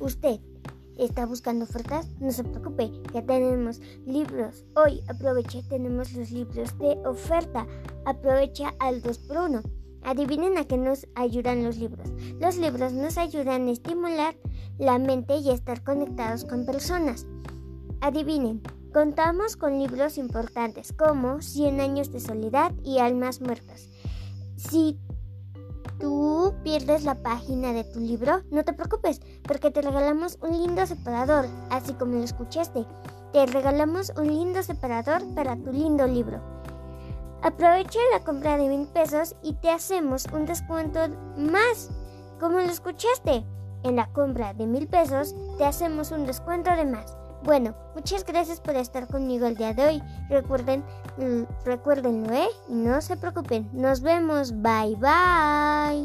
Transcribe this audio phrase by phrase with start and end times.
[0.00, 0.40] usted
[0.98, 4.64] está buscando ofertas, no se preocupe, ya tenemos libros.
[4.74, 7.66] Hoy aproveche, tenemos los libros de oferta.
[8.04, 9.62] Aprovecha al 2 por 1
[10.06, 12.08] Adivinen a qué nos ayudan los libros.
[12.40, 14.36] Los libros nos ayudan a estimular
[14.78, 17.26] la mente y a estar conectados con personas.
[18.00, 18.62] Adivinen,
[18.92, 23.88] contamos con libros importantes como 100 años de soledad y Almas muertas.
[24.56, 24.96] Si
[25.98, 26.35] tú
[26.66, 31.46] pierdes la página de tu libro, no te preocupes, porque te regalamos un lindo separador,
[31.70, 32.84] así como lo escuchaste.
[33.32, 36.40] Te regalamos un lindo separador para tu lindo libro.
[37.44, 40.98] Aprovecha la compra de mil pesos y te hacemos un descuento
[41.36, 41.88] más.
[42.40, 43.44] Como lo escuchaste,
[43.84, 47.16] en la compra de mil pesos te hacemos un descuento de más.
[47.44, 50.02] Bueno, muchas gracias por estar conmigo el día de hoy.
[50.28, 50.82] Recuerden,
[51.64, 52.48] recuérdenlo, ¿eh?
[52.68, 53.70] Y no se preocupen.
[53.72, 54.50] Nos vemos.
[54.50, 55.95] Bye bye.